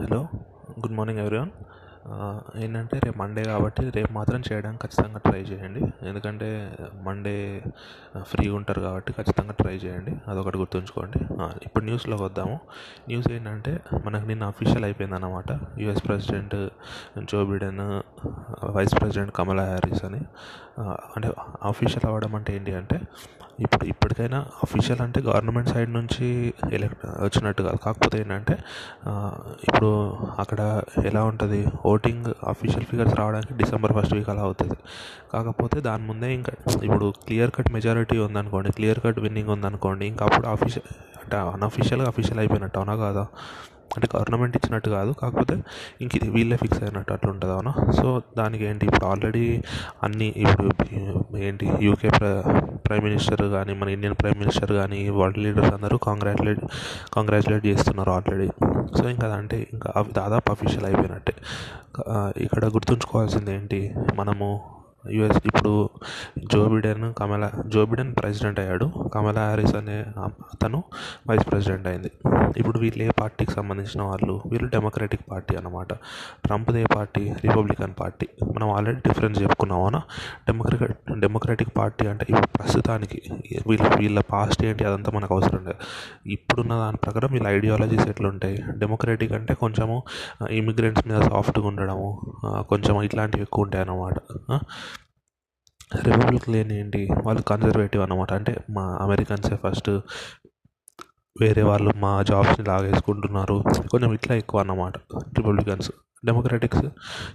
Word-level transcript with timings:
Hello 0.00 0.18
good 0.80 0.92
morning 0.92 1.18
everyone 1.18 1.50
ఏంటంటే 2.56 2.96
రేపు 3.04 3.18
Monday 3.18 3.42
కాబట్టి 3.44 3.90
రేపు 3.90 4.12
మాత్రం 4.12 4.40
చేయడానికి 4.40 4.82
ఖచ్చితంగా 4.82 5.18
ట్రై 5.18 5.40
చేయండి. 5.40 5.80
ఎందుకంటే 6.08 6.48
మండే 7.02 7.62
ఫ్రీగా 8.20 8.50
uh, 8.50 8.56
ఉంటారు 8.56 8.80
కాబట్టి 8.80 9.12
ఖచ్చితంగా 9.12 9.52
ట్రై 9.52 9.74
చేయండి. 9.76 10.12
అదొకటి 10.28 10.58
గుర్తుంచుకోండి. 10.58 11.18
Uh, 11.18 11.50
ఇప్పుడు 11.66 11.84
న్యూస్లోకి 11.84 12.22
వద్దాము. 12.22 12.60
న్యూస్ 13.08 13.28
ఏంటంటే 13.32 13.80
మనకు 14.04 14.26
నిన్న 14.26 14.44
అఫీషియల్ 14.44 14.84
అయిపోయింది 14.84 15.16
అనమాట 15.16 15.50
US 15.78 16.04
president 16.08 16.56
Joe 17.32 17.44
Biden 17.44 18.02
vice 18.76 18.94
president 18.94 19.34
Kamala 19.34 19.64
Harris 19.64 20.04
అని. 20.04 20.22
Uh, 20.80 20.98
అంటే 21.16 21.30
అఫీషియల్ 21.62 22.06
అవ్వడం 22.06 22.34
అంటే 22.34 22.56
ఏంటి 22.56 22.74
అంటే 22.74 22.98
ఇప్పుడు 23.58 23.84
ఇప్పటికైనా 23.84 24.38
అఫీషియల్ 24.64 25.00
అంటే 25.00 25.20
గవర్నమెంట్ 25.20 25.68
సైడ్ 25.68 25.90
నుంచి 25.92 26.26
ఎలక్ట్ 26.72 27.06
వచ్చినట్టు 27.24 27.62
కాదు. 27.62 27.76
కాకపోతే 27.76 28.16
ఏంటంటే 28.20 28.54
ఇప్పుడు 29.68 29.90
అక్కడ 30.38 30.60
ఎలా 31.04 31.22
ఉంటుంది? 31.24 31.60
ఓటింగ్ 31.86 32.26
అఫీషియల్ 32.48 32.84
ఫిగర్స్ 32.84 33.14
రావడానికి 33.18 33.54
డిసెంబర్ 33.54 33.92
ఫస్ట్ 33.92 34.14
వీక్ 34.14 34.28
అలా 34.28 34.42
అవుతుంది. 34.42 34.76
కాకపోతే 35.32 35.80
దాని 35.80 36.04
ముందే 36.06 36.34
ఇంకా 36.34 36.52
ఇప్పుడు 36.82 37.12
క్లియర్ 37.26 37.50
కట్ 37.50 37.72
మెజారిటీ 37.72 38.18
ఉందనుకోండి 38.18 38.72
క్లియర్ 38.72 39.00
కట్ 39.04 39.20
విన్నింగ్ 39.20 39.48
ఉందనుకోండి 39.48 40.06
ఇంకా 40.06 40.24
అప్పుడు 40.24 40.46
అఫీషియల్ 40.46 40.90
అంటే 41.24 41.36
అన్అఫీషియల్గా 41.36 42.08
అఫీషియల్ 42.08 42.38
అయిపోయినట్టు 42.38 42.78
అవునా 42.78 42.96
కాదా? 42.96 43.24
అంటే 43.94 44.06
గవర్నమెంట్ 44.14 44.54
ఇచ్చినట్టు 44.58 44.90
కాదు 44.90 45.12
కాకపోతే 45.20 45.54
ఇంక 46.02 46.12
ఇది 46.18 46.28
వీళ్ళే 46.28 46.56
ఫిక్స్ 46.62 46.80
అయినట్టు 46.82 47.12
అట్లా 47.12 47.30
ఉంటుంది 47.32 47.52
అవునా? 47.52 47.72
సో 47.98 48.06
దానికి 48.40 48.64
ఏంటి 48.64 48.84
ఇప్పుడు 48.86 49.06
ఆల్రెడీ 49.06 49.44
అన్ని 50.06 50.28
ఇప్పుడు 50.44 50.68
ఏంటి 51.48 51.66
యూకే 51.86 52.10
ప్ర 52.18 52.26
ప్రైమ్ 52.86 53.04
మినిస్టర్ 53.04 53.44
కానీ 53.56 53.72
మన 53.80 53.88
ఇండియన్ 53.96 54.16
ప్రైమ్ 54.20 54.38
మినిస్టర్ 54.42 54.72
కానీ 54.80 55.00
వరల్డ్ 55.18 55.40
లీడర్స్ 55.44 55.72
అందరూ 55.76 55.98
కాంగ్రాచులేట్ 56.08 56.62
కాంగ్రాచులేట్ 57.16 57.66
చేస్తున్నారు 57.70 58.12
ఆల్రెడీ 58.16 58.48
సో 58.98 59.04
ఇంకా 59.14 59.28
అంటే 59.40 59.58
ఇంకా 59.74 59.88
అవి 60.00 60.12
దాదాపు 60.20 60.48
అఫీషియల్ 60.54 60.86
అయిపోయినట్టే. 60.90 61.34
ఇక్కడ 62.46 62.64
గుర్తుంచుకోవాల్సింది 62.76 63.52
ఏంటి? 63.58 63.80
మనము 64.20 64.48
యుఎస్ 65.16 65.40
ఇప్పుడు 65.48 65.72
Joe 66.52 66.60
Biden 66.72 67.04
Kamala 67.18 67.48
Joe 67.74 67.82
Biden 67.90 68.10
president 68.18 68.58
అయ్యాడు. 68.62 68.86
కమలా 69.14 69.42
హ్యారిస్ 69.48 69.74
అనే 69.80 69.96
అతను 70.54 70.78
వైస్ 71.28 71.44
ప్రెసిడెంట్ 71.50 71.86
అయింది. 71.90 72.10
ఇప్పుడు 72.60 72.78
వీళ్ళు 72.78 73.02
ఏ 73.04 73.10
పార్టీకి 73.20 73.52
సంబంధించిన 73.52 74.02
వాళ్ళు 74.10 74.34
వీళ్ళు 74.52 74.68
డెమోక్రటిక్ 74.74 75.24
పార్టీ 75.30 75.54
అనమాట 75.60 75.92
ట్రంప్ది 76.44 76.80
ఏ 76.82 76.86
పార్టీ 76.94 77.22
రిపబ్లికన్ 77.44 77.94
పార్టీ. 78.00 78.28
మనం 78.56 78.68
ఆల్రెడీ 78.76 79.00
డిఫరెన్స్ 79.08 79.38
చెప్పుకున్నామన్నా 79.42 80.00
డెమోక్రటిక్ 80.48 80.94
డెమోక్రటిక్ 81.24 81.72
పార్టీ 81.78 82.06
అంటే 82.12 82.26
ఇప్పుడు 82.28 82.50
ప్రస్తుతానికి 82.58 83.20
వీళ్ళ 83.68 83.88
వీళ్ళ 84.02 84.20
పాస్ట్ 84.34 84.64
ఏంటి 84.70 84.84
అదంతా 84.90 85.12
మనకు 85.16 85.34
అవసరం 85.36 85.62
లేదు. 85.68 85.80
ఇప్పుడున్న 86.36 86.74
దాని 86.82 87.00
ప్రకారం 87.06 87.32
వీళ్ళ 87.36 87.46
ఐడియాలజీస్ 87.56 88.06
ఎట్లుంటాయి? 88.12 88.58
డెమోక్రటిక్ 88.82 89.34
అంటే 89.38 89.54
కొంచెము 89.64 89.96
ఇమిగ్రెంట్స్ 90.60 91.04
మీద 91.08 91.20
సాఫ్ట్గా 91.30 91.66
ఉండడము 91.72 92.08
కొంచెం 92.70 92.94
ఇట్లాంటివి 93.08 93.44
ఎక్కువ 93.46 93.64
ఉంటాయి 93.66 93.82
అన్నమాట. 93.84 94.16
రిపబ్లిక్ 96.06 96.46
లేని 96.52 96.74
ఏంటి? 96.80 97.00
వాళ్ళు 97.26 97.42
కన్జర్వేటివ్ 97.50 98.02
అనమాట 98.04 98.32
అంటే 98.32 98.52
మా 98.76 98.84
అమెరికన్సే 99.04 99.56
ఫస్ట్ 99.64 99.90
వేరే 101.40 101.62
వాళ్ళు 101.62 101.90
మా 101.96 102.22
జాబ్స్ని 102.22 102.66
లాగేసుకుంటున్నారు. 102.66 103.64
కొంచెం 103.90 104.12
ఇట్లా 104.12 104.36
ఎక్కువ 104.36 104.60
అన్నమాట. 104.60 104.96
రిపబ్లికన్స్ 105.16 105.90
డెమోక్రాటిక్స్ 106.26 106.84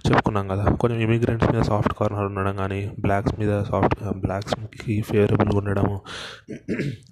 చెప్పుకున్నాం 0.08 0.48
కదా. 0.48 0.64
కొంచెం 0.64 0.98
ఇమిగ్రెంట్స్ 1.00 1.52
మీద 1.52 1.62
సాఫ్ట్ 1.62 1.94
కార్నర్ 1.94 2.24
ఉండడం 2.24 2.56
కానీ 2.56 2.92
బ్లాక్స్ 3.00 3.40
మీద 3.40 3.62
సాఫ్ట్ 3.62 4.20
బ్లాక్స్కి 4.20 5.02
ఫేవరబుల్గా 5.02 5.58
ఉండడము 5.58 6.00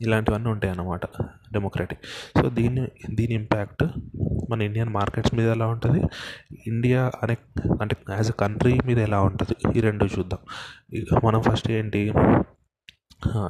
ఇలాంటివన్నీ 0.02 0.48
ఉంటాయి 0.48 0.70
అన్నమాట. 0.70 1.06
డెమోక్రాటిక్ 1.52 2.00
సో 2.42 2.48
దీని 2.48 2.88
దీని 3.14 3.34
ఇంపాక్ట్ 3.34 3.84
మన 4.50 4.62
ఇండియన్ 4.62 4.88
మార్కెట్స్ 4.88 5.34
మీద 5.34 5.48
ఎలా 5.50 5.66
ఉంటుంది? 5.66 6.02
ఇండియా 6.66 7.10
అనే 7.22 7.36
అంటే 7.80 7.96
యాజ్ 8.10 8.30
అ 8.30 8.34
కంట్రీ 8.34 8.80
మీద 8.86 8.98
ఎలా 8.98 9.20
ఉంటుంది? 9.22 9.78
ఈ 9.78 9.80
రెండు 9.80 10.04
చూద్దాం. 10.04 10.40
మనం 11.24 11.42
ఫస్ట్ 11.42 11.70
ఏంటి? 11.70 12.12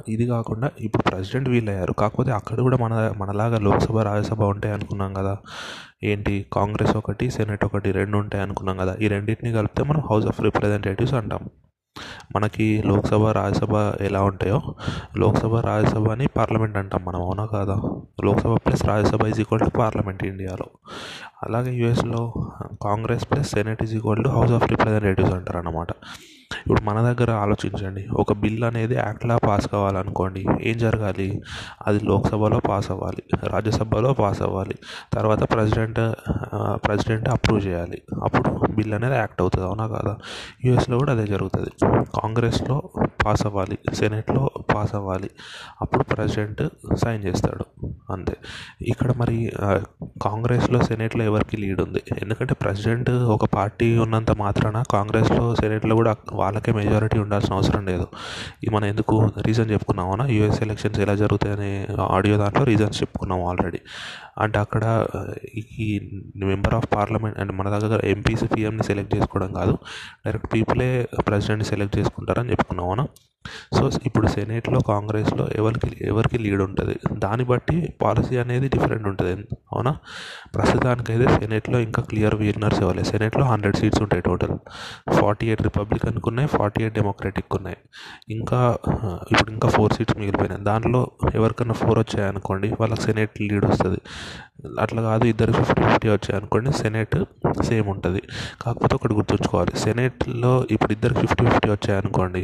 ఇది 0.09 0.27
కాకుండా 0.27 0.71
ఇప్పుడు 0.81 1.03
ప్రెసిడెంట్ 1.03 1.49
వీళ్ళయ్యారు. 1.49 1.93
కాకపోతే 1.93 2.33
అక్కడ 2.33 2.61
కూడా 2.61 2.77
మన 2.77 3.15
మనలాగా 3.17 3.59
లోక్సభ 3.59 3.99
రాజ్యసభ 3.99 4.43
ఉంటాయి 4.43 4.75
అనుకున్నాం 4.75 5.15
కదా. 5.15 5.39
ఏంటి? 6.05 6.47
కాంగ్రెస్ 6.53 6.97
ఒకటి 6.97 7.31
సెనెట్ 7.31 7.65
ఒకటి 7.65 7.93
రెండు 7.93 8.19
ఉంటాయి 8.19 8.43
అనుకున్నాం 8.43 8.77
కదా. 8.77 8.97
ఈ 9.01 9.09
రెండింటిని 9.09 9.53
కలిపితే 9.53 9.83
మనం 9.83 10.01
హౌస్ 10.11 10.27
ఆఫ్ 10.27 10.41
రిప్రజెంటేటివ్స్ 10.41 11.15
అంటాం. 11.15 11.51
మనకి 12.37 12.83
లోక్సభ 12.87 13.27
రాజ్యసభ 13.29 13.75
ఎలా 14.01 14.23
ఉంటాయో 14.23 14.59
లోక్సభ 15.17 15.55
రాజ్యసభ 15.57 16.09
అని 16.09 16.27
పార్లమెంట్ 16.27 16.77
అంటాం 16.77 17.05
మనం 17.05 17.21
అవునా 17.21 17.47
కాదా? 17.47 17.77
Lok Sabha 18.25 18.55
plus 18.57 18.85
Rajya Sabha 18.85 19.27
is 19.27 19.41
equal 19.41 19.61
to 19.61 19.71
parliament 19.79 20.25
ఇండియాలో 20.25 20.67
అలాగే 21.43 21.73
యూఎస్లో 21.73 22.35
Congress 22.83 23.31
plus 23.31 23.51
Senate 23.51 23.83
is 23.83 23.95
equal 23.95 24.25
to 24.25 24.29
House 24.29 24.53
of 24.53 24.69
Representatives 24.71 25.35
అంటారు 25.35 25.59
అన్నమాట 25.59 25.89
ఇప్పుడు 26.59 26.81
మన 26.81 27.13
దగ్గర 27.13 27.31
ఆలోచించండి. 27.31 28.09
ఒక 28.13 28.33
బిల్ 28.33 28.65
అనేది 28.65 28.95
యాక్ట్లా 28.95 29.37
పాస్ 29.47 29.69
కావాలనుకోండి 29.69 30.47
ఏం 30.63 30.79
జరగాలి? 30.79 31.41
అది 31.87 32.01
లోక్సభలో 32.05 32.59
పాస్ 32.69 32.91
అవ్వాలి 32.91 33.23
రాజ్యసభలో 33.47 34.13
పాస్ 34.13 34.43
అవ్వాలి 34.43 34.77
తర్వాత 35.15 35.43
ప్రెసిడెంట్ 35.53 36.01
ప్రెసిడెంట్ 36.87 37.29
అప్రూవ్ 37.29 37.67
చేయాలి. 37.67 38.03
అప్పుడు 38.25 38.51
బిల్ 38.75 38.95
అనేది 38.95 39.15
యాక్ట్ 39.15 39.43
అవుతుంది 39.43 39.67
అవునా 39.67 39.87
కాదా? 39.87 40.15
యూఎస్లో 40.65 40.99
కూడా 40.99 41.13
అదే 41.13 41.27
జరుగుతుంది. 41.27 41.73
కాంగ్రెస్లో 42.21 42.83
పాస్ 43.25 43.47
అవ్వాలి 43.47 43.79
సెనెట్లో 43.95 44.51
పాస్ 44.75 44.95
అవ్వాలి. 44.95 45.31
అప్పుడు 45.81 46.03
ప్రెసిడెంట్ 46.03 46.63
సైన్ 46.97 47.25
చేస్తాడు. 47.25 47.65
అంతే. 48.13 48.35
ఇక్కడ 48.83 49.11
మరి 49.13 49.53
కాంగ్రెస్లో 50.23 50.79
సెనేట్లో 50.83 51.25
ఎవరికి 51.25 51.57
లీడ్ 51.57 51.81
ఉంది? 51.81 52.03
ఎందుకంటే 52.23 52.55
ప్రెసిడెంట్ 52.55 53.11
ఒక 53.11 53.45
పార్టీ 53.45 53.99
ఉన్నంత 53.99 54.33
మాత్రాన 54.33 54.83
కాంగ్రెస్లో 54.91 55.55
సెనేట్లో 55.55 55.95
కూడా 55.95 56.17
వాళ్ళకే 56.33 56.73
మెజారిటీ 56.73 57.19
ఉండాల్సిన 57.19 57.55
అవసరం 57.55 57.87
లేదు. 57.87 58.07
ఇది 58.63 58.75
మనం 58.75 58.85
ఎందుకు 58.85 59.17
రీజన్ 59.47 59.71
చెప్పుకున్నామన్నా 59.71 60.27
యూఎస్ 60.27 60.63
ఎలక్షన్స్ 60.63 61.01
ఎలా 61.01 61.15
జరుగుతాయనే 61.15 61.73
ఆడియో 62.09 62.37
దాంట్లో 62.37 62.65
రీజన్స్ 62.65 63.03
చెప్పుకున్నాం 63.03 63.43
ఆల్రెడీ. 63.45 63.81
అంటే 64.39 64.59
అక్కడ 64.59 64.85
ఈ 65.79 65.89
మెంబర్ 66.37 66.75
ఆఫ్ 66.75 66.89
పార్లమెంట్ 66.97 67.39
అండ్ 67.41 67.53
మన 67.53 67.79
దగ్గర 67.79 68.01
ఎంపీసీ 68.07 68.47
పిఎంని 68.47 68.85
సెలెక్ట్ 68.85 69.17
చేసుకోవడం 69.17 69.51
కాదు. 69.53 69.75
డైరెక్ట్ 70.27 70.49
పీపులే 70.55 71.09
ప్రెసిడెంట్ని 71.29 71.69
సెలెక్ట్ 71.71 71.99
చేసుకుంటారని 71.99 72.51
చెప్పుకున్నామన్నా 72.51 73.07
సో 73.49 73.91
ఇప్పుడు 74.07 74.27
సెనేట్లో 74.27 74.81
కాంగ్రెస్లో 74.81 75.49
ఎవరికి 75.55 75.97
ఎవరికి 76.05 76.39
లీడ్ 76.39 76.63
ఉంటుంది? 76.63 76.95
దాన్ని 77.13 77.45
బట్టి 77.45 77.95
పాలసీ 78.03 78.37
అనేది 78.37 78.69
డిఫరెంట్ 78.69 79.09
ఉంటుంది. 79.09 79.33
అవునా? 79.73 79.97
ప్రస్తుతానికైతే 80.55 81.27
సెనేట్లో 81.29 81.79
ఇంకా 81.79 82.03
క్లియర్ 82.03 82.35
విన్నర్స్ 82.35 82.81
ఇవ్వాలి 82.81 83.05
సెనేట్లో 83.05 83.45
హండ్రెడ్ 83.45 83.77
సీట్స్ 83.77 84.03
ఉంటాయి 84.03 84.23
టోటల్ 84.23 84.59
ఫార్టీ 85.13 85.47
ఎయిట్ 85.47 85.63
రిపబ్లికన్కి 85.63 86.29
ఉన్నాయి 86.29 86.49
ఫార్టీ 86.49 86.83
ఎయిట్ 86.83 86.95
డెమోక్రటిక్ 86.95 87.57
ఉన్నాయి 87.57 87.77
ఇంకా 88.31 88.79
ఇప్పుడు 89.33 89.51
ఇంకా 89.51 89.69
ఫోర్ 89.69 89.93
సీట్స్ 89.93 90.17
మిగిలిపోయినాయి. 90.17 90.65
దాంట్లో 90.65 91.11
ఎవరికైనా 91.35 91.75
ఫోర్ 91.75 91.99
వచ్చాయనుకోండి 91.99 92.69
వాళ్ళకి 92.81 93.03
సెనేట్ 93.03 93.43
లీడ్ 93.43 93.65
వస్తుంది. 93.65 94.01
అట్లా 94.81 95.03
కాదు 95.03 95.25
ఇద్దరు 95.25 95.53
ఫిఫ్టీ 95.53 95.83
ఫిఫ్టీ 95.83 96.09
వచ్చాయి 96.09 96.37
అనుకోండి 96.37 96.73
సెనేట్ 96.73 97.17
సేమ్ 97.63 97.89
ఉంటుంది. 97.89 98.23
కాకపోతే 98.63 98.95
ఒకటి 98.95 99.15
గుర్తుంచుకోవాలి 99.15 99.79
సెనేట్లో 99.79 100.67
ఇప్పుడు 100.71 100.93
ఇద్దరు 100.93 101.15
ఫిఫ్టీ 101.15 101.45
ఫిఫ్టీ 101.45 101.71
వచ్చాయి 101.71 102.01
అనుకోండి 102.01 102.43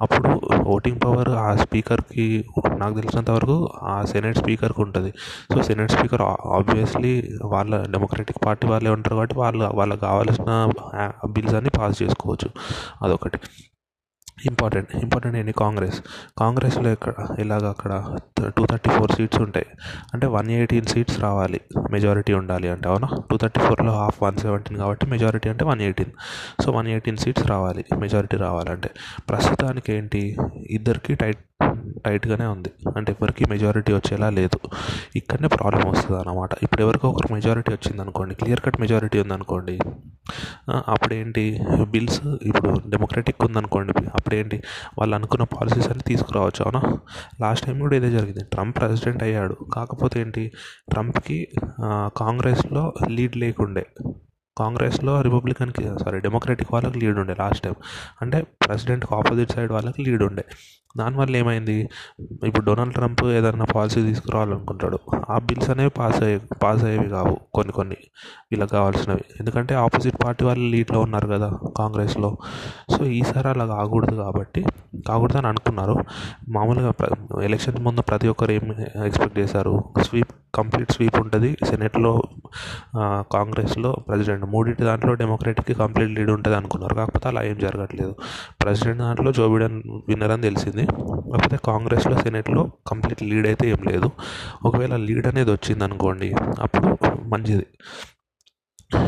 అప్పుడు 0.00 0.28
ఓటింగ్ 0.66 1.00
పవర్ 1.04 1.28
ఆ 1.28 1.56
స్పీకర్కి 1.56 2.44
నాకు 2.76 2.94
తెలిసినంత 2.94 3.30
వరకు 3.30 3.68
ఆ 3.82 4.04
సెనేట్ 4.04 4.38
స్పీకర్కి 4.38 4.82
ఉంటుంది. 4.82 5.12
సో 5.54 5.62
సెనేట్ 5.62 5.92
స్పీకర్ 5.92 6.22
ఆబ్వియస్లీ 6.46 7.30
వాళ్ళ 7.44 7.86
డెమోక్రటిక్ 7.86 8.46
పార్టీ 8.46 8.66
వాళ్ళే 8.68 8.90
ఉంటారు 8.90 9.14
కాబట్టి 9.14 9.34
వాళ్ళు 9.34 9.64
వాళ్ళకి 9.74 10.00
కావాల్సిన 10.00 10.72
బిల్స్ 11.30 11.54
అన్ని 11.54 11.70
పాస్ 11.70 12.02
చేసుకోవచ్చు. 12.02 12.50
అదొకటి. 13.02 13.38
ఇంపార్టెంట్ 14.46 14.96
ఇంపార్టెంట్ 14.96 15.36
ఏంటి? 15.36 15.52
కాంగ్రెస్. 15.52 16.02
కాంగ్రెస్లో 16.38 16.90
ఎక్కడ 16.90 17.12
ఇలాగ 17.38 17.68
అక్కడ 17.68 18.16
టూ 18.56 18.66
థర్టీ 18.66 18.90
ఫోర్ 18.90 19.12
సీట్స్ 19.12 19.40
ఉంటాయి 19.40 19.66
అంటే 20.14 20.26
వన్ 20.26 20.50
ఎయిటీన్ 20.50 20.86
సీట్స్ 20.86 21.20
రావాలి 21.20 21.60
మెజారిటీ 21.90 22.32
ఉండాలి 22.32 22.68
అంటే 22.68 22.88
అవునా? 22.88 23.08
టూ 23.30 23.36
థర్టీ 23.36 23.60
ఫోర్లో 23.60 23.92
హాఫ్ 23.92 24.22
వన్ 24.22 24.36
సెవెంటీన్ 24.36 24.78
కాబట్టి 24.78 25.06
మెజారిటీ 25.06 25.48
అంటే 25.48 25.64
one 25.64 25.82
eighteen 25.82 26.10
so 26.62 26.72
one 26.72 26.88
eighteen 26.88 27.16
seats 27.16 27.46
రావాలి 27.46 27.84
మెజారిటీ 27.98 28.36
రావాలంటే. 28.36 28.90
ప్రస్తుతానికి 29.28 29.92
ఏంటి 29.92 30.36
ఇద్దరికి 30.70 31.14
టైట్ 31.14 31.38
టైట్గానే 32.06 32.46
ఉంది. 32.46 32.70
అంటే 32.96 33.10
ఎవరికి 33.12 33.44
మెజారిటీ 33.50 33.92
వచ్చేలా 33.92 34.28
లేదు. 34.30 34.58
ఇక్కడనే 35.16 35.48
ప్రాబ్లం 35.48 35.82
వస్తుంది 35.90 36.18
అనమాట 36.20 36.50
ఇప్పుడు 36.62 36.82
ఎవరికో 36.82 37.08
ఒకరు 37.08 37.34
మెజారిటీ 37.34 37.72
వచ్చింది 37.72 38.02
అనుకోండి 38.02 38.34
క్లియర్ 38.34 38.60
కట్ 38.60 38.80
మెజారిటీ 38.80 39.18
ఉందనుకోండి 39.18 39.76
అప్పుడేంటి 40.88 41.44
బిల్స్ 41.90 42.20
ఇప్పుడు 42.42 42.70
డెమోక్రటిక్ 42.88 43.44
ఉందనుకోండి 43.44 43.92
అప్పుడేంటి 44.14 44.56
వాళ్ళు 44.98 45.14
అనుకున్న 45.16 45.44
పాలసీస్ 45.56 45.88
అన్ని 45.88 46.04
తీసుకురావచ్చు 46.06 46.62
అవునా? 46.64 46.82
లాస్ట్ 47.40 47.66
టైం 47.66 47.78
కూడా 47.78 47.96
ఇదే 47.96 48.10
జరిగింది. 48.10 48.44
ట్రంప్ 48.44 48.76
ప్రెసిడెంట్ 48.76 49.22
అయ్యాడు. 49.22 49.56
కాకపోతే 49.74 50.20
ఏంటి 50.20 50.44
ట్రంప్కి 50.92 51.38
కాంగ్రెస్లో 52.16 52.84
లీడ్ 53.10 53.36
లేకుండే. 53.36 53.84
కాంగ్రెస్లో 54.56 55.12
రిపబ్లికన్కి 55.22 55.82
సారీ 56.04 56.18
డెమోక్రటిక్ 56.20 56.70
వాళ్ళకి 56.72 56.98
లీడ్ 57.00 57.18
ఉండే 57.18 57.34
లాస్ట్ 57.40 57.62
టైం 57.64 57.74
అంటే 58.22 58.38
ప్రెసిడెంట్కి 58.64 59.12
ఆపోజిట్ 59.14 59.52
సైడ్ 59.52 59.72
వాళ్ళకి 59.72 60.02
లీడ్ 60.06 60.22
ఉండే. 60.22 60.44
దానివల్ల 60.98 61.36
ఏమైంది? 61.36 61.76
ఇప్పుడు 62.46 62.64
డొనాల్డ్ 62.64 62.94
ట్రంప్ 62.94 63.24
ఏదైనా 63.24 63.66
పాలసీ 63.74 64.02
తీసుకురావాలనుకుంటాడు 64.08 64.98
ఆ 65.30 65.38
బిల్స్ 65.38 65.70
అనేవి 65.70 65.90
పాస్ 65.90 66.22
అయ్యే 66.22 66.40
పాస్ 66.62 66.84
అయ్యేవి 66.84 67.08
కావు 67.08 67.34
కొన్ని 67.54 67.72
కొన్ని 67.72 67.96
వీళ్ళకి 68.50 68.70
కావాల్సినవి. 68.70 69.24
ఎందుకంటే 69.40 69.74
ఆపోజిట్ 69.74 70.16
పార్టీ 70.24 70.44
వాళ్ళు 70.44 70.66
లీడ్లో 70.74 71.00
ఉన్నారు 71.00 71.28
కదా 71.28 71.48
కాంగ్రెస్లో. 71.78 72.36
సో 72.94 73.04
ఈసారి 73.04 73.48
అలా 73.48 73.66
కాకూడదు 73.66 74.14
కాబట్టి 74.14 74.62
కాకూడదని 75.08 75.46
అనుకున్నారు. 75.46 75.96
మామూలుగా 76.48 76.92
ఎలక్షన్ 77.42 77.78
ముందు 77.84 78.00
ప్రతి 78.00 78.28
ఒక్కరు 78.28 78.52
ఏం 78.52 78.66
ఎక్స్పెక్ట్ 79.04 79.38
చేశారు? 79.38 79.74
స్వీప్ 80.02 80.32
కంప్లీట్ 80.54 80.92
స్వీప్ 80.92 81.16
ఉంటుంది 81.20 81.56
సెనెట్లో 81.68 82.12
కాంగ్రెస్లో 83.32 83.90
ప్రెసిడెంట్. 84.08 84.44
మూడింటి 84.44 84.82
దాంట్లో 84.82 85.12
డెమోక్రటిక్కి 85.14 85.74
కంప్లీట్ 85.74 86.10
లీడ్ 86.10 86.30
ఉంటుంది 86.30 86.56
అనుకున్నారు. 86.56 86.94
కాకపోతే 86.94 87.28
అలా 87.28 87.42
ఏం 87.42 87.58
జరగట్లేదు. 87.58 88.14
ప్రెసిడెంట్ 88.62 89.02
దాంట్లో 89.02 89.32
జో 89.32 89.48
బిడెన్ 89.48 89.76
విన్నర్ 90.08 90.30
అని 90.30 90.42
తెలిసింది. 90.42 90.84
కాకపోతే 90.90 91.58
కాంగ్రెస్లో 91.64 92.16
సెనెట్లో 92.16 92.70
కంప్లీట్ 92.86 93.22
లీడ్ 93.22 93.46
అయితే 93.46 93.68
ఏం 93.68 93.78
లేదు. 93.90 94.10
ఒకవేళ 94.64 94.96
లీడ్ 94.96 95.26
అనేది 95.26 95.50
వచ్చింది 95.50 95.84
అనుకోండి 95.84 96.34
అప్పుడు 96.60 96.98
మంచిది. 97.28 97.66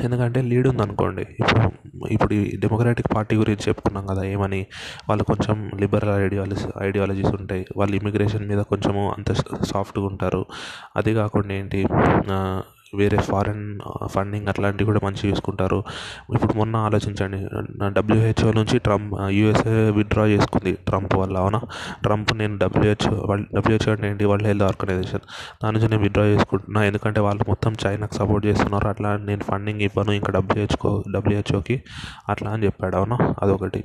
ఎందుకంటే 0.02 0.42
లీడ్ 0.42 0.68
ఉందనుకోండి 0.68 1.22
ఇప్పుడు 1.22 1.70
ఇప్పుడు 2.06 2.34
ఈ 2.34 2.56
డెమోక్రాటిక్ 2.56 3.14
పార్టీ 3.14 3.36
గురించి 3.36 3.64
చెప్పుకున్నాం 3.68 4.06
కదా 4.06 4.22
ఏమని? 4.22 4.66
వాళ్ళు 5.08 5.24
కొంచెం 5.24 5.70
లిబరల్ 5.80 6.10
ఐడియాలజీ 6.10 6.66
ఐడియాలజీస్ 6.82 7.34
ఉంటాయి. 7.34 7.66
వాళ్ళు 7.76 7.96
ఇమిగ్రేషన్ 7.96 8.48
మీద 8.48 8.62
కొంచెము 8.62 9.10
అంత 9.10 9.32
సాఫ్ట్గా 9.62 10.06
ఉంటారు. 10.06 10.46
అది 10.96 11.14
కాకుండా 11.14 11.54
ఏంటి? 11.54 11.86
వేరే 12.98 13.18
ఫారెన్ 13.28 13.64
ఫండింగ్ 14.14 14.48
అట్లాంటివి 14.48 14.86
కూడా 14.90 15.00
మంచిగా 15.04 15.30
చూసుకుంటారు. 15.30 15.78
ఇప్పుడు 16.34 16.54
మొన్న 16.58 16.76
ఆలోచించండి 16.86 17.38
డబ్ల్యూహెచ్ఓ 17.98 18.52
నుంచి 18.52 18.78
ట్రంప్ 18.86 19.12
యూఎస్ఏ 19.38 19.74
విత్డ్రా 19.98 20.24
చేసుకుంది 20.26 20.72
ట్రంప్ 20.88 21.14
వల్ల 21.20 21.36
అవునా? 21.44 21.60
ట్రంప్ 22.02 22.32
నేను 22.40 22.56
డబ్ల్యూహెచ్ఓ 22.58 23.12
డబ్ల్యూహెచ్ఓ 23.56 23.92
అంటే 23.94 24.08
ఏంటి? 24.10 24.24
వరల్డ్ 24.30 24.48
హెల్త్ 24.48 24.64
ఆర్గనైజేషన్ 24.70 25.24
దాని 25.62 25.72
నుంచి 25.76 25.88
నేను 25.92 26.02
విత్డ్రా 26.02 26.24
చేసుకుంటున్నా 26.24 26.84
ఎందుకంటే 26.90 27.20
వాళ్ళు 27.26 27.44
మొత్తం 27.48 27.72
చైనాకు 27.84 28.14
సపోర్ట్ 28.14 28.46
చేస్తున్నారు 28.46 28.88
అట్లా 28.88 29.16
నేను 29.28 29.44
ఫండింగ్ 29.50 29.80
ఇవ్వను 29.88 30.12
ఇంకా 30.12 30.32
డబ్ల్యూహెచ్ఓ 30.38 30.92
డబ్ల్యూహెచ్ఓకి 31.16 31.82
అట్లా 32.28 32.50
అని 32.50 32.64
చెప్పాడు 32.66 32.96
అవునా? 32.96 33.18
అదొకటి. 33.42 33.82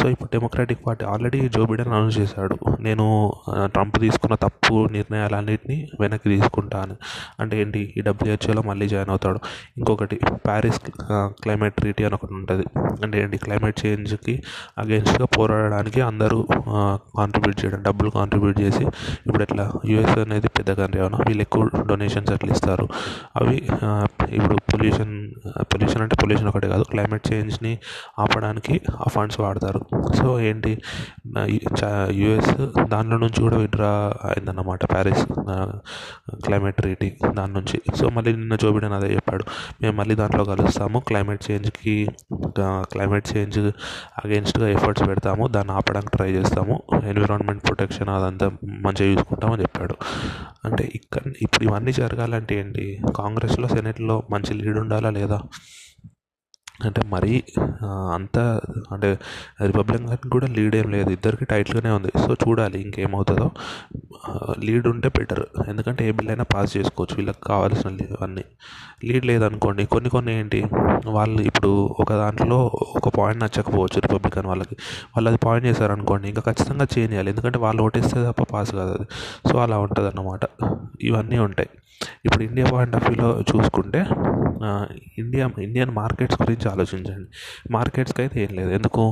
సో 0.00 0.08
ఇప్పుడు 0.08 0.30
democratic 0.32 0.82
party 0.86 1.04
already 1.04 1.48
Joe 1.48 1.66
Biden 1.66 1.92
announce 1.92 2.18
చేశాడు. 2.18 2.56
నేను 2.80 3.04
ట్రంప్ 3.64 3.96
తీసుకున్న 4.00 4.34
తప్పు 4.46 4.74
నిర్ణయాలన్నింటినీ 4.96 5.78
వెనక్కి 6.00 6.28
తీసుకుంటాను. 6.36 6.96
అంటే 7.40 7.60
ఏంటి? 7.60 7.94
ఈ 7.96 8.00
డబ్ల్యూహెచ్ఓ 8.00 8.45
వచ్చేలా 8.46 8.62
మళ్ళీ 8.68 8.86
జాయిన్ 8.94 9.10
అవుతాడు. 9.14 9.38
ఇంకొకటి 9.78 10.16
ప్యారిస్ 10.46 10.78
క్లైమేట్ 11.44 11.74
ట్రీటీ 11.80 12.02
అని 12.08 12.14
ఒకటి 12.18 12.34
ఉంటుంది. 12.40 12.64
అంటే 13.04 13.16
ఏంటి? 13.22 13.36
క్లైమేట్ 13.44 13.78
చేంజ్కి 13.84 14.34
అగేన్స్ట్గా 14.82 15.26
పోరాడడానికి 15.36 16.00
అందరూ 16.00 16.38
కాంట్రిబ్యూట్ 17.18 17.58
చేయడం 17.62 17.80
డబ్బులు 17.82 18.10
కాంట్రిబ్యూట్ 18.18 18.58
చేసి 18.64 18.84
ఇప్పుడు 19.26 19.42
ఎట్లా 19.46 19.64
యూఎస్ 19.90 20.18
అనేది 20.24 20.48
పెద్ద 20.58 20.70
కంట్రీ 20.80 21.00
అవునా 21.04 21.18
వీళ్ళు 21.28 21.42
ఎక్కువ 21.46 21.82
డొనేషన్స్ 21.90 22.30
అట్లా 22.36 22.50
ఇస్తారు. 22.56 22.86
అవి 23.40 23.56
ఇప్పుడు 24.36 24.56
పొల్యూషన్ 24.72 25.14
పొల్యూషన్ 25.72 26.02
అంటే 26.04 26.16
పొల్యూషన్ 26.22 26.48
ఒకటే 26.52 26.68
కాదు 26.74 26.84
క్లైమేట్ 26.92 27.26
చేంజ్ని 27.32 27.72
ఆపడానికి 28.24 28.76
ఆ 29.04 29.08
ఫండ్స్ 29.14 29.38
వాడతారు. 29.44 29.80
సో 30.18 30.26
ఏంటి? 30.48 30.72
యుఎస్ 32.20 32.52
దానిలో 32.92 33.16
నుంచి 33.24 33.40
కూడా 33.46 33.56
విడ్రా 33.64 33.92
అయిందన్నమాట 34.30 34.82
ప్యారిస్ 34.92 35.24
క్లైమేట్ 36.46 36.76
ట్రీటీ 36.76 37.08
దాని 37.38 37.52
నుంచి. 37.52 37.78
సో 37.98 38.04
మళ్ళీ 38.16 38.32
నిన్న 38.36 38.56
జో 38.56 38.72
బిడెన్ 38.72 38.92
అదే 38.92 39.14
చెప్పాడు. 39.14 39.44
మేము 39.82 39.96
మళ్ళీ 39.96 40.14
దాంట్లో 40.14 40.44
కలుస్తాము. 40.44 40.98
క్లైమేట్ 40.98 41.50
చేంజ్కి 41.50 42.08
క్లైమేట్ 42.66 43.36
చేంజ్ 43.36 43.58
అగేన్స్ట్గా 44.24 44.68
ఎఫర్ట్స్ 44.68 45.08
పెడతాము. 45.08 45.46
దాన్ని 45.48 45.72
ఆపడానికి 45.72 46.16
ట్రై 46.16 46.30
చేస్తాము. 46.32 46.82
ఎన్విరాన్మెంట్ 47.04 47.64
ప్రొటెక్షన్ 47.64 48.08
అదంతా 48.08 48.52
మంచిగా 48.64 49.12
చూసుకుంటామని 49.12 49.62
చెప్పాడు. 49.62 49.96
అంటే 50.64 50.92
ఇక్కడ 50.94 51.32
ఇప్పుడు 51.42 51.64
ఇవన్నీ 51.64 51.92
జరగాలంటే 51.92 52.58
ఏంటి? 52.60 52.98
కాంగ్రెస్లో 53.16 53.68
సెనెట్లో 53.68 54.22
మంచి 54.30 54.54
లీడ్ 54.54 54.78
ఉండాలా 54.78 55.10
లేదా? 55.10 55.40
అంటే 56.84 57.02
మరీ 57.06 57.42
అంత 58.14 58.38
అంటే 58.92 59.18
రిపబ్లికన్ 59.66 60.30
కూడా 60.30 60.46
లీడ్ 60.46 60.76
ఏం 60.76 60.90
లేదు. 60.90 61.10
ఇద్దరికి 61.10 61.44
టైట్గానే 61.44 61.90
ఉంది. 61.90 62.10
సో 62.18 62.34
చూడాలి 62.34 62.82
ఇంకేమవుతుందో. 62.82 63.50
లీడ్ 64.64 64.86
ఉంటే 64.86 65.08
బెటర్ 65.08 65.46
ఎందుకంటే 65.68 66.08
ఏ 66.08 66.10
బిల్ 66.10 66.28
అయినా 66.28 66.44
పాస్ 66.54 66.76
చేసుకోవచ్చు. 66.76 67.16
వీళ్ళకి 67.16 67.38
కావాల్సిన 67.46 67.98
అన్నీ. 68.22 68.44
లీడ్ 69.04 69.26
లేదనుకోండి 69.26 69.86
కొన్ని 69.86 70.10
కొన్ని 70.10 70.34
ఏంటి 70.34 70.64
వాళ్ళు 71.06 71.42
ఇప్పుడు 71.42 71.96
ఒక 72.00 72.12
దాంట్లో 72.12 72.58
ఒక 72.96 73.08
పాయింట్ 73.08 73.44
నచ్చకపోవచ్చు 73.44 74.00
రిపబ్లికన్ 74.00 74.46
వాళ్ళకి. 74.46 74.76
వాళ్ళు 75.16 75.28
అది 75.30 75.38
పాయింట్ 75.44 75.66
చేశారనుకోండి 75.66 76.28
ఇంకా 76.28 76.42
ఖచ్చితంగా 76.46 76.86
చేంజ్ 76.98 77.12
చేయాలి. 77.12 77.30
ఎందుకంటే 77.30 77.58
వాళ్ళు 77.58 77.82
ఓటేస్తే 77.82 78.24
తప్ప 78.24 78.42
పాస్ 78.52 78.72
కాదు 78.72 78.92
అది. 78.92 79.08
సో 79.52 79.58
అలా 79.58 79.78
ఉంటుంది 79.78 80.08
అన్నమాట 80.08 80.40
ఇవన్నీ 81.00 81.38
ఉంటాయి. 81.38 81.68
ఇప్పుడు 82.24 82.44
ఇండియా 82.44 82.66
పాయింట్ 82.72 82.96
ఆఫ్ 82.96 83.06
వ్యూలో 83.08 83.28
చూసుకుంటే 83.50 84.00
ఇండియా 85.18 85.46
ఇండియన్ 85.60 85.90
మార్కెట్స్ 85.90 86.38
గురించి 86.42 86.66
ఆలోచించండి. 86.68 87.28
మార్కెట్స్కి 87.70 88.20
అయితే 88.22 88.36
ఏం 88.42 88.52
లేదు. 88.52 88.70
ఎందుకు? 88.70 89.04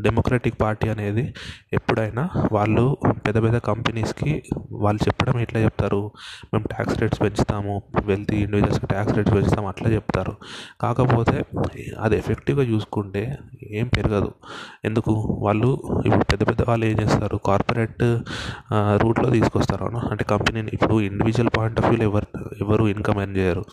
డెమోక్రటిక్ 0.00 0.60
పార్టీ 0.60 0.88
అనేది 0.88 1.34
ఎప్పుడైనా 1.72 2.28
వాళ్ళు 2.52 2.96
పెద్ద 3.26 3.42
పెద్ద 3.42 3.58
కంపెనీస్కి 3.58 4.42
వాళ్ళు 4.72 5.00
చెప్పడం 5.08 5.40
ఎట్లా 5.40 5.60
చెప్తారు? 5.60 6.10
మేము 6.54 6.66
ట్యాక్స్ 6.66 7.00
రేట్స్ 7.00 7.20
పెంచుతాము 7.20 7.82
వెల్తీ 8.04 8.36
ఇండివిజువల్స్కి 8.36 8.86
ట్యాక్స్ 8.86 9.16
రేట్స్ 9.16 9.34
పెంచుతాము 9.34 9.68
అట్లా 9.68 9.90
చెప్తారు. 9.90 10.36
కాకపోతే 10.80 11.44
అది 12.00 12.16
ఎఫెక్టివ్గా 12.16 12.64
చూసుకుంటే 12.64 13.38
ఏం 13.70 13.86
పెరగదు. 13.96 14.32
ఎందుకు? 14.84 15.12
వాళ్ళు 15.42 15.82
ఇప్పుడు 16.06 16.24
పెద్ద 16.24 16.48
పెద్ద 16.48 16.62
వాళ్ళు 16.68 16.86
ఏం 16.86 16.96
చేస్తారు? 17.00 17.36
కార్పొరేట్ 17.46 18.02
రూట్లో 19.02 19.30
తీసుకొస్తారు 19.30 19.84
అంటే 19.84 20.24
కంపెనీని 20.24 20.70
ఇప్పుడు 20.72 21.00
ఇండివిజువల్ 21.00 21.50
పాయింట్ 21.56 21.80
ఆఫ్ 21.80 21.88
వ్యూలో 21.88 22.04
ఎవరు 22.04 22.26
ఎవరు 22.60 22.84
ఇన్కమ్ 22.88 23.20
ఎర్న్ 23.20 23.36
చేయరు. 23.36 23.64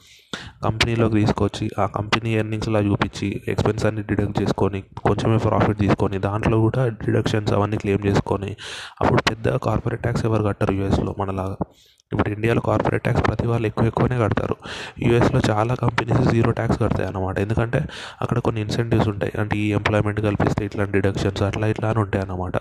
కంపెనీలోకి 0.63 1.15
తీసుకొచ్చి 1.15 1.69
ఆ 1.79 1.85
కంపెనీ 1.85 2.29
ఎర్నింగ్స్లా 2.35 2.79
చూపించి 2.79 3.41
ఎక్స్పెన్స్ 3.47 3.85
అన్ని 3.85 4.01
డిడక్ట్ 4.01 4.41
చేసుకొని 4.41 4.79
కొంచెమే 4.81 5.37
ప్రాఫిట్ 5.37 5.79
తీసుకొని 5.79 6.06
దాంట్లో 6.15 6.59
కూడా 6.59 6.88
డిడక్షన్స్ 6.88 7.54
అవన్నీ 7.54 7.77
క్లెయిమ్ 7.77 8.06
చేసుకొని 8.06 8.56
అప్పుడు 9.01 9.21
పెద్ద 9.21 9.57
కార్పొరేట్ 9.57 10.01
ట్యాక్స్ 10.01 10.25
ఎవరు 10.25 10.44
కట్టరు 10.44 10.74
యూఎస్లో 10.74 11.15
మనలాగా. 11.19 11.57
ఇప్పుడు 12.13 12.30
ఇండియాలో 12.30 12.62
కార్పొరేట్ 12.62 13.04
ట్యాక్స్ 13.04 13.27
ప్రతి 13.27 13.48
వాళ్ళు 13.48 13.68
ఎక్కువ 13.68 13.88
ఎక్కువనే 13.88 14.19
కడతారు. 14.19 14.56
యూఎస్లో 15.00 15.42
చాలా 15.50 15.74
కంపెనీస్ 15.74 16.30
జీరో 16.30 16.51
ట్యాక్స్ 16.51 16.80
కడతాయి 16.80 17.07
అన్నమాట 17.07 17.39
ఎందుకంటే 17.39 17.86
అక్కడ 18.21 18.39
కొన్ని 18.39 18.62
ఇన్సెంటివ్స్ 18.62 19.07
ఉంటాయి. 19.07 19.33
అంటే 19.39 19.57
ఈ 19.57 19.71
ఎంప్లాయ్మెంట్ 19.71 20.21
కల్పిస్తే 20.21 20.65
ఇట్లాంటి 20.65 20.92
డిడక్షన్స్ 20.92 21.44
అట్లా 21.44 21.68
ఇట్లా 21.68 21.89
అని 21.89 22.00
ఉంటాయి 22.00 22.25
అన్నమాట 22.25 22.57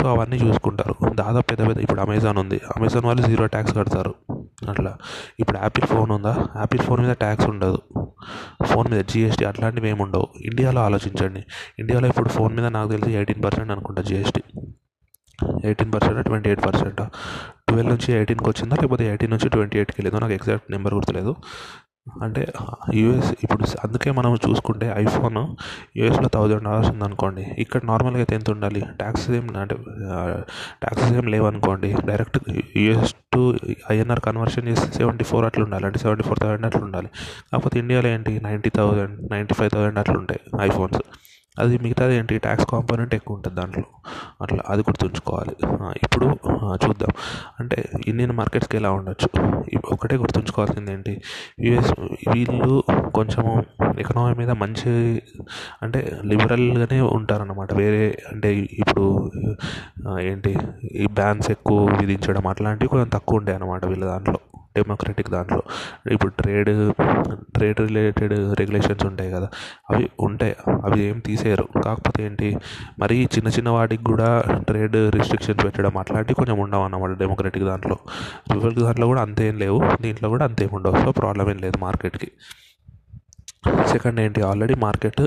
సో 0.00 0.08
అవన్నీ 0.08 0.36
చూసుకుంటారు. 0.36 1.14
దాదాపు 1.14 1.46
పెద్ద 1.46 1.68
పెద్ద 1.68 1.80
ఇప్పుడు 1.80 2.00
అమెజాన్ 2.00 2.38
ఉంది. 2.38 2.60
అమెజాన్ 2.76 3.04
వాళ్ళు 3.04 3.22
జీరో 3.22 3.46
ట్యాక్స్ 3.46 3.76
కడతారు. 3.76 4.14
అట్లా. 4.68 4.96
ఇప్పుడు 5.40 5.58
యాపిల్ 5.58 5.86
ఫోన్ 5.86 6.10
ఉందా? 6.10 6.46
యాపిల్ 6.56 6.82
ఫోన్ 6.82 7.00
మీద 7.00 7.14
ట్యాక్స్ 7.14 7.46
ఉండదు. 7.46 7.78
ఫోన్ 8.64 8.90
మీద 8.90 9.04
జిఎస్టీ 9.04 9.44
అట్లాంటివి 9.44 9.88
ఏమి 9.88 10.02
ఉండవు. 10.02 10.28
ఇండియాలో 10.40 10.80
ఆలోచించండి. 10.80 11.44
ఇండియాలో 11.78 12.08
ఇప్పుడు 12.08 12.28
ఫోన్ 12.28 12.56
మీద 12.56 12.66
నాకు 12.66 12.90
తెలిసి 12.90 13.12
ఎయిటీన్ 13.12 13.44
పర్సెంట్ 13.44 13.72
అనుకుంటా 13.72 14.02
GST. 14.02 14.42
Eighteen 15.64 15.92
percent 15.92 16.24
twenty 16.24 16.48
eight 16.48 16.66
percent? 16.66 17.02
Twelve 17.68 17.90
నుంచి 17.92 18.10
ఎయిటీన్కి 18.18 18.48
వచ్చిందా? 18.50 18.74
లేకపోతే 18.80 19.04
ఎయిటీన్ 19.10 19.32
నుంచి 19.34 19.48
ట్వంటీ 19.48 19.76
ఎయిట్కి 19.78 19.96
వెళ్ళిందో? 20.00 20.20
నాకు 20.24 20.36
ఎగ్జాక్ట్ 20.38 20.68
నెంబర్ 20.74 20.94
గుర్తులేదు 20.94 21.32
అంటే 22.24 22.42
యూఎస్ 22.94 23.30
ఇప్పుడు 23.44 23.64
అందుకే 23.84 24.10
మనం 24.10 24.32
చూసుకుంటే 24.46 24.86
ఐఫోన్ 25.02 25.38
యూఎస్లో 25.98 26.28
థౌజండ్ 26.28 26.64
డాలర్స్ 26.68 26.90
ఉందనుకోండి. 26.90 27.44
ఇక్కడ 27.58 27.80
నార్మల్గా 27.84 28.18
అయితే 28.18 28.34
ఎంత 28.34 28.50
ఉండాలి? 28.50 28.80
ట్యాక్సెస్ 29.00 29.30
ఏం 29.38 29.46
అంటే 29.62 29.76
ట్యాక్సెస్ 30.82 31.12
ఏం 31.12 31.26
లేవనుకోండి. 31.34 31.90
Direct 32.04 32.38
US 32.76 33.14
to 33.34 33.42
INR 33.90 34.20
conversion 34.20 34.68
చేస్తే 34.68 34.88
సెవెంటీ 34.98 35.24
ఫోర్ 35.24 35.44
అట్లా 35.44 35.64
ఉండాలి. 35.64 35.86
అంటే 35.86 35.98
సెవెంటీ 35.98 36.26
ఫోర్ 36.28 36.38
థౌసండ్ 36.38 36.66
అట్లా 36.66 36.82
ఉండాలి. 36.82 37.10
కాకపోతే 37.52 37.78
ఇండియాలో 37.78 38.08
ఏంటి? 38.08 38.40
Ninety 38.48 38.70
thousand 38.70 39.16
ninety 39.32 39.54
five 39.54 39.70
thousand 39.70 39.98
అట్లా 39.98 40.18
ఉంటాయి 40.18 40.40
ఐఫోన్స్. 40.68 41.00
అది 41.58 41.78
మిగతాది 41.78 42.14
ఏంటి 42.16 42.38
ట్యాక్స్ 42.38 42.66
కాంపోనెంట్ 42.66 43.14
ఎక్కువ 43.14 43.36
ఉంటుంది 43.36 43.56
దాంట్లో. 43.60 43.84
అట్లా 44.42 44.62
అది 44.68 44.82
గుర్తుంచుకోవాలి 44.82 45.54
ఇప్పుడు 46.02 46.26
చూద్దాం. 46.84 47.12
అంటే 47.60 47.78
ఇండియన్ 48.06 48.32
మార్కెట్స్కి 48.32 48.76
ఎలా 48.76 48.90
ఉండొచ్చు? 48.90 49.28
ఒకటే 49.92 50.16
గుర్తుంచుకోవాల్సింది 50.16 50.92
ఏంటి 50.92 51.12
యూఎస్ 51.60 51.92
వీళ్ళు 52.34 52.82
కొంచెము 53.14 53.52
ఎకనామీ 53.98 54.34
మీద 54.34 54.50
మంచి 54.62 54.92
అంటే 55.82 56.00
లిబరల్గానే 56.24 57.00
ఉంటారన్నమాట. 57.00 57.72
వేరే 57.74 58.04
అంటే 58.32 58.52
ఇప్పుడు 58.54 59.06
ఏంటి 60.20 60.52
ఈ 61.04 61.06
బ్యాన్స్ 61.20 61.50
ఎక్కువ 61.50 61.78
విధించడం 62.00 62.46
అట్లాంటివి 62.46 62.88
కొంచెం 62.88 63.08
తక్కువ 63.08 63.38
ఉంటాయి 63.38 63.56
అన్నమాట 63.58 63.84
వీళ్ళ 63.84 64.04
దాంట్లో. 64.04 64.38
డెమోక్రటిక్ 64.76 65.30
దాంట్లో. 65.30 65.62
ఇప్పుడు 66.12 66.42
ట్రేడ్ 66.42 66.92
ట్రేడ్ 67.54 67.80
రిలేటెడ్ 67.80 68.32
రెగ్యులేషన్స్ 68.32 69.06
ఉంటాయి 69.06 69.30
కదా. 69.30 69.48
అవి 69.90 70.10
ఉంటాయి. 70.20 70.56
అవి 70.68 71.02
ఏం 71.02 71.18
తీసేయరు. 71.18 71.68
కాకపోతే 71.84 72.24
ఏంటి? 72.24 72.56
మరీ 72.98 73.24
చిన్న 73.24 73.48
చిన్న 73.48 73.68
వాటికి 73.68 74.04
కూడా 74.04 74.42
ట్రేడ్ 74.68 74.96
రిస్ట్రిక్షన్స్ 74.96 75.64
పెట్టడం 75.64 75.96
అట్లాంటివి 75.96 76.34
కొంచెం 76.34 76.58
ఉండవు 76.58 76.82
అన్నమాట 76.82 77.18
డెమోక్రటిక్ 77.18 77.64
దాంట్లో. 77.64 77.96
రిపబ్లిక్ 78.52 78.80
దాంట్లో 78.80 79.06
కూడా 79.06 79.22
అంతేం 79.22 79.58
లేవు. 79.58 79.80
దీంట్లో 80.00 80.28
కూడా 80.28 80.44
అంతేం 80.44 80.68
ఉండవు. 80.72 80.96
సో 80.96 81.12
ప్రాబ్లం 81.12 81.50
ఏం 81.50 81.58
లేదు 81.58 81.78
మార్కెట్కి 81.78 82.30
సెకండ్ 83.86 84.20
ఏంటి? 84.20 84.40
Already 84.42 84.74
market 84.74 85.22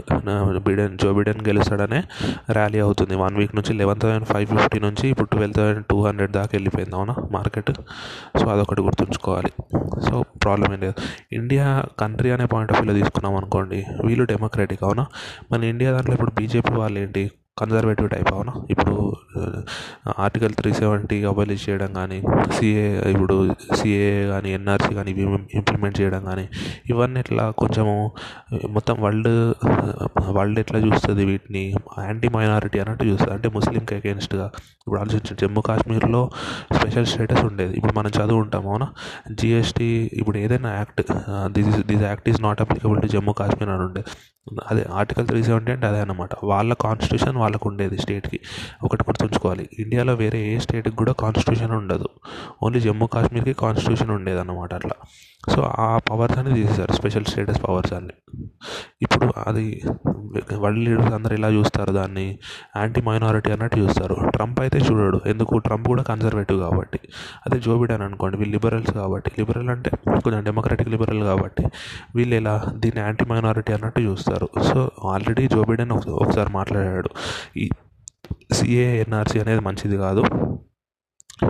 Biden 0.68 0.98
Joe 1.00 1.14
Biden 1.14 1.42
గెలుస్తాడనే 1.48 2.04
rally 2.52 2.80
అవుతుంది. 2.80 3.16
వన్ 3.16 3.36
వీక్ 3.36 3.56
నుంచి 3.56 3.74
లెవెన్ 3.74 4.00
థౌసండ్ 4.02 4.26
ఫైవ్ 4.26 4.48
ఫిఫ్టీ 4.48 4.80
నుంచి 4.80 5.10
ఇప్పుడు 5.10 5.30
ట్వెల్వ్ 5.30 5.56
థౌసండ్ 5.56 5.86
టూ 5.86 6.06
హండ్రెడ్ 6.06 6.32
దాకా 6.32 6.50
వెళ్ళిపోయింది 6.54 6.96
అవునా? 6.96 7.16
మార్కెట్. 7.32 7.72
సో 8.40 8.48
అదొకటి 8.48 8.82
గుర్తుంచుకోవాలి. 8.82 9.52
సో 10.10 10.24
ప్రాబ్లం 10.44 10.74
ఏం 10.74 10.80
లేదు. 10.80 10.94
ఇండియా 11.32 11.84
కంట్రీ 12.00 12.32
అనే 12.32 12.46
పాయింట్ 12.46 12.72
ఆఫ్ 12.72 12.82
వ్యూలో 12.82 13.00
తీసుకున్నాం 13.00 13.36
అనుకోండి 13.36 13.86
వీళ్ళు 14.06 14.26
డెమోక్రటిక్ 14.26 14.84
అవునా? 14.84 15.06
మన 15.52 15.64
ఇండియా 15.64 15.92
దాంట్లో 15.92 16.14
ఇప్పుడు 16.14 16.32
బీజేపీ 16.32 16.74
వాళ్ళు 16.74 17.00
ఏంటి? 17.00 17.32
కన్జర్వేటివ్ 17.62 18.08
టైప్ 18.14 18.30
అవునా? 18.36 18.54
ఇప్పుడు 18.74 18.94
ఆర్టికల్ 20.26 20.54
త్రీ 20.60 20.72
సెవెంటీ 20.80 21.18
అబాలిష్ 21.32 21.64
చేయడం 21.68 21.92
కానీ 22.00 22.20
సిఏ 22.56 22.86
ఇప్పుడు 23.14 23.36
సిఏ 23.80 24.12
కానీ 24.32 24.50
ఎన్ఆర్సీ 24.58 24.92
కానీ 25.00 25.12
ఇవి 25.16 25.26
ఇంప్లిమెంట్ 25.60 25.98
చేయడం 26.02 26.24
కానీ 26.30 26.46
ఇవన్నీ 26.92 27.20
ఎట్లా 27.26 27.46
కొంచెము 27.62 27.96
మొత్తం 28.78 28.96
వరల్డ్ 29.06 29.32
వరల్డ్ 30.38 30.60
ఎట్లా 30.64 30.80
చూస్తుంది 30.86 31.26
వీటిని? 31.32 31.64
యాంటీ 32.08 32.30
మైనారిటీ 32.38 32.80
అన్నట్టు 32.84 33.06
చూస్తుంది. 33.12 33.34
అంటే 33.38 33.50
ముస్లింకి 33.58 33.96
అగేన్స్ట్గా 34.00 34.48
ఇప్పుడు 34.84 35.00
ఆలోచించండి 35.04 35.40
జమ్మూ 35.44 35.62
కాశ్మీర్లో 35.70 36.22
స్పెషల్ 36.78 37.08
స్టేటస్ 37.14 37.44
ఉండేది. 37.50 37.74
ఇప్పుడు 37.80 37.96
మనం 38.00 38.12
చదువుంటాం 38.20 38.66
అవునా? 38.72 38.88
జిఎస్టీ 39.40 39.90
ఇప్పుడు 40.22 40.38
ఏదైనా 40.46 40.72
act 40.80 41.02
this 41.58 41.70
is 41.74 41.82
this 41.92 42.06
act 42.12 42.30
is 42.34 42.42
not 42.48 42.62
applicable 42.66 43.02
to 43.06 43.10
Jammu 43.16 43.34
Kashmir 43.42 43.72
అని 43.76 43.86
ఉండేది 43.90 44.10
అదే 44.68 44.86
ఆర్టికల్ 44.94 45.28
త్రీ 45.28 45.44
సెవెంటీ 45.44 45.72
అంటే 45.72 45.88
అదే 45.88 46.00
అనమాట 46.00 46.30
వాళ్ళ 46.44 46.74
కాన్స్టిట్యూషన్ 46.74 47.38
వాళ్ళకు 47.38 47.70
ఉండేది 47.70 47.98
స్టేట్కి 47.98 48.40
ఒకటి 48.84 49.04
గుర్తుంచుకోవాలి. 49.10 49.70
ఇండియాలో 49.80 50.14
వేరే 50.14 50.40
ఏ 50.40 50.60
స్టేట్కి 50.60 50.96
కూడా 50.96 51.12
కాన్స్టిట్యూషన్ 51.12 51.72
ఉండదు. 51.72 52.10
ఓన్లీ 52.64 52.80
జమ్మూ 52.80 53.08
కాశ్మీర్కి 53.08 53.54
కాన్స్టిట్యూషన్ 53.54 54.12
ఉండేది 54.12 54.40
అనమాట 54.40 54.74
అట్లా. 54.74 55.08
సో 55.56 55.62
ఆ 55.80 56.00
పవర్స్ 56.10 56.38
అని 56.38 56.54
తీసేశారు. 56.54 56.92
స్పెషల్ 56.92 57.26
స్టేటస్ 57.26 57.64
పవర్స్ 57.64 57.94
అన్ని. 57.94 58.46
ఇప్పుడు 59.02 59.34
అది 59.48 59.82
వరల్డ్ 60.58 60.80
లీడర్స్ 60.80 61.14
అందరు 61.14 61.34
ఎలా 61.34 61.50
చూస్తారు 61.50 61.92
దాన్ని? 61.92 62.40
యాంటీ 62.78 63.02
మైనారిటీ 63.02 63.52
అన్నట్టు 63.52 63.78
చూస్తారు. 63.78 64.18
ట్రంప్ 64.30 64.62
అయితే 64.62 64.78
చూడడు. 64.78 65.22
ఎందుకు? 65.26 65.58
ట్రంప్ 65.58 65.88
కూడా 65.88 66.04
కన్జర్వేటివ్ 66.04 66.60
కాబట్టి. 66.60 67.00
అదే 67.46 67.60
జో 67.60 67.78
బిడెన్ 67.78 68.02
అనుకోండి. 68.02 68.38
వీళ్ళు 68.38 68.54
లిబరల్స్ 68.54 68.92
కాబట్టి. 68.92 69.32
లిబరల్ 69.40 69.70
అంటే 69.70 69.92
కొంచెం 70.24 70.44
డెమోక్రటిక్ 70.44 70.90
లిబరల్ 70.90 71.24
కాబట్టి. 71.24 71.64
వీళ్ళు 72.16 72.36
ఎలా? 72.36 72.66
దీన్ని 72.76 73.02
యాంటీ 73.02 73.26
మైనారిటీ 73.26 73.74
అన్నట్టు 73.74 74.00
చూస్తారు. 74.00 74.37
సో 74.40 74.92
ఆల్రెడీ 75.06 75.48
జో 75.48 75.64
బైడెన్ 75.64 75.92
ఒకసారి 76.10 76.52
మాట్లాడాడు. 76.52 77.10
ఈ 77.58 77.70
సిఏ 78.52 79.02
ఎన్ఆర్సీ 79.02 79.40
అనేది 79.40 79.60
మంచిది 79.60 79.98
కాదు. 79.98 80.24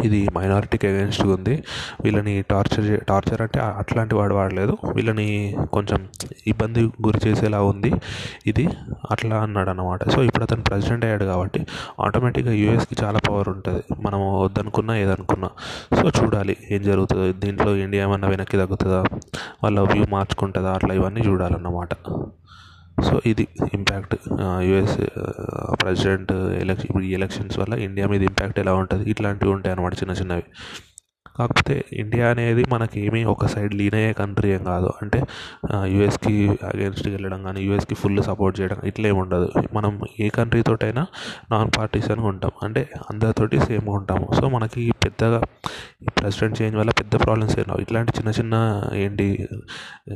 ఇది 0.04 0.28
మైనారిటీకి 0.36 0.88
అగేన్స్ట్గా 0.88 1.34
ఉంది. 1.34 1.64
వీళ్ళని 2.04 2.42
టార్చర్ 2.42 3.06
టార్చర్ 3.06 3.42
అంటే 3.42 3.60
అట్లాంటి 3.60 4.16
వాడు 4.16 4.36
వాడలేదు. 4.36 4.78
వీళ్ళని 4.96 5.56
కొంచెం 5.74 6.08
ఇబ్బంది 6.48 6.84
గురి 6.84 7.20
చేసేలా 7.28 7.62
ఉంది. 7.62 7.94
ఇది 8.48 8.70
అట్లా 9.12 9.38
అన్నాడు 9.38 9.70
అనమాట 9.70 10.10
సో 10.10 10.24
ఇప్పుడు 10.24 10.44
అతను 10.44 10.64
ప్రెసిడెంట్ 10.64 11.06
అయ్యాడు 11.06 11.26
కాబట్టి 11.26 11.66
ఆటోమేటిక్గా 12.00 12.54
యూఎస్కి 12.54 12.96
చాలా 13.04 13.20
పవర్ 13.30 13.50
ఉంటుంది. 13.50 13.84
మనం 14.02 14.40
వద్దనుకున్నా 14.40 14.96
ఏదనుకున్నా. 14.98 15.50
సో 16.02 16.24
చూడాలి 16.24 16.58
ఏం 16.72 16.82
జరుగుతుందో. 16.82 17.32
దీంట్లో 17.32 17.76
ఇండియా 17.76 18.04
ఏమన్నా 18.04 18.28
వెనక్కి 18.28 18.58
తగ్గుతుందా? 18.58 19.04
వాళ్ళ 19.64 19.80
వ్యూ 19.80 20.06
మార్చుకుంటుందా? 20.10 20.74
అట్లా 20.74 20.96
ఇవన్నీ 20.96 21.22
చూడాలన్నమాట. 21.22 21.90
సో 23.06 23.22
ఇది 23.26 23.48
ఇంపాక్ట్ 23.74 24.16
యుఎస్ 24.68 24.98
ప్రెసిడెంట్ 25.82 26.32
ఎలక్షన్ 26.32 26.88
ఇప్పుడు 26.90 27.04
ఈ 27.04 27.12
ఎలక్షన్స్ 27.14 27.60
వల్ల 27.60 27.74
ఇండియా 27.74 28.08
మీద 28.08 28.22
ఇంపాక్ట్ 28.22 28.60
ఎలా 28.60 28.74
ఉంటుంది? 28.74 29.10
ఇట్లాంటివి 29.10 29.52
ఉంటాయి 29.52 29.72
అన్నమాట 29.72 29.94
చిన్న 29.94 30.14
చిన్నవి. 30.14 30.46
కాకపోతే 31.40 31.86
ఇండియా 31.94 32.30
అనేది 32.30 32.66
మనకి 32.74 33.26
ఒక 33.26 33.46
సైడ్ 33.46 33.74
లీన్ 33.76 33.96
అయ్యే 33.96 34.14
కంట్రీ 34.14 34.50
ఏం 34.50 34.64
కాదు. 34.64 34.90
అంటే 35.02 35.20
యూఎస్కి 35.86 36.36
అగేన్స్ట్కి 36.64 37.14
వెళ్ళడం 37.14 37.44
కానీ 37.44 37.62
యూఎస్కి 37.62 37.96
ఫుల్ 37.96 38.24
సపోర్ట్ 38.24 38.62
చేయడం 38.62 38.80
ఇట్లా 38.86 39.08
ఏమి 39.10 39.20
ఉండదు. 39.20 39.50
మనం 39.74 40.00
ఏ 40.20 40.30
కంట్రీతోటైనా 40.30 41.06
నాన్ 41.52 41.72
పార్టీసన్గా 41.78 42.28
ఉంటాం. 42.28 42.52
అంటే 42.64 42.90
అందరితోటి 43.12 43.60
సేమ్గా 43.60 43.96
ఉంటాము. 43.96 44.28
సో 44.42 44.50
మనకి 44.50 44.92
పెద్దగా 45.06 45.42
ఈ 46.04 46.08
ప్రెసిడెంట్ 46.20 46.62
చేంజ్ 46.62 46.76
వల్ల 46.76 46.92
పెద్ద 46.92 47.16
ప్రాబ్లమ్స్ 47.24 47.60
ఏం 47.60 47.66
రావు. 47.68 47.82
ఇట్లాంటి 47.82 48.12
చిన్న 48.18 48.30
చిన్న 48.30 48.56
ఏంటి 48.94 49.48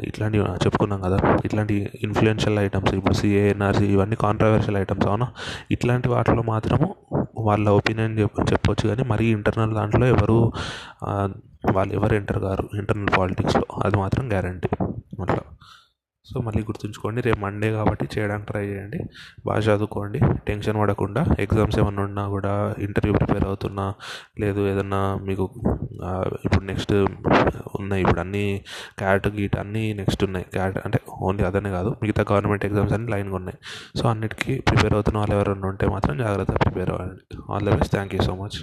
ఇట్లాంటివి 0.04 0.44
చెప్పుకున్నాం 0.44 1.02
కదా 1.02 1.20
ఇట్లాంటి 1.46 1.90
ఇన్ఫ్లుయెన్షియల్ 2.04 2.60
ఐటమ్స్ 2.60 2.94
ఇప్పుడు 2.94 3.14
సిఏఎన్ఆర్సీ 3.14 3.86
ఇవన్నీ 3.86 4.16
కాంట్రవర్షియల్ 4.16 4.78
ఐటమ్స్ 4.78 5.08
అవునా? 5.08 5.28
ఇట్లాంటి 5.72 6.10
వాటిలో 6.10 6.44
మాత్రము 6.44 6.96
వాళ్ళ 7.48 7.70
ఒపీనియన్ 7.70 8.20
చెప్పవచ్చు 8.20 8.88
కానీ 8.88 9.04
మరీ 9.04 9.26
ఇంటర్నల్ 9.38 9.74
దాంట్లో 9.76 10.08
ఎవరు 10.08 10.38
వాళ్ళు 11.74 11.94
ఎవరు 11.94 12.14
ఎంటర్ 12.16 12.40
కారు 12.40 12.70
ఇంటర్నల్ 12.78 13.10
పాలిటిక్స్లో. 13.18 13.66
అది 13.86 13.98
మాత్రం 13.98 14.32
గ్యారంటీ. 14.32 14.70
అట్లా 15.22 15.44
సో 16.26 16.40
మళ్ళీ 16.42 16.62
గుర్తుంచుకోండి 16.64 17.22
రేపు 17.22 17.40
మండే 17.40 17.72
కాబట్టి 17.72 18.06
చేయడానికి 18.18 18.48
ట్రై 18.52 18.66
చేయండి. 18.66 19.00
బాగా 19.46 19.60
చదువుకోండి. 19.60 20.20
టెన్షన్ 20.48 20.78
పడకుండా. 20.82 21.26
ఎగ్జామ్స్ 21.40 21.80
ఏమన్నా 21.80 22.04
ఉన్నా 22.04 22.24
కూడా 22.28 22.76
ఇంటర్వ్యూ 22.80 23.14
ప్రిపేర్ 23.18 23.46
అవుతున్నా 23.46 23.94
లేదు 24.40 24.68
ఏదన్నా 24.68 25.02
మీకు 25.16 25.46
ఇప్పుడు 26.46 26.64
నెక్స్ట్ 26.64 26.94
ఉన్నాయి. 27.80 28.02
ఇప్పుడు 28.02 28.20
అన్నీ 28.20 28.64
క్యాట్ 29.00 29.28
గీట్ 29.28 29.56
అన్నీ 29.56 29.94
నెక్స్ట్ 29.94 30.24
ఉన్నాయి. 30.24 30.46
క్యాట్ 30.54 30.78
అంటే 30.86 31.00
ఓన్లీ 31.22 31.44
అదనే 31.44 31.72
కాదు 31.72 31.90
మిగతా 32.04 32.26
గవర్నమెంట్ 32.32 32.66
ఎగ్జామ్స్ 32.66 32.94
అన్నీ 32.94 33.12
లైన్గా 33.12 33.36
ఉన్నాయి. 33.36 33.58
సో 34.02 34.10
అన్నిటికీ 34.10 34.60
ప్రిపేర్ 34.60 34.94
అవుతున్న 34.94 35.18
వాళ్ళు 35.18 35.36
ఎవరైనా 35.36 35.68
ఉంటే 35.68 35.88
మాత్రం 35.88 36.18
జాగ్రత్తగా 36.18 36.58
ప్రిపేర్ 36.58 36.90
అవ్వండి. 36.90 37.38
All 37.52 37.66
the 37.66 37.76
best. 37.76 37.94
Thank 37.94 38.16
you 38.16 38.22
so 38.22 38.36
much. 38.36 38.60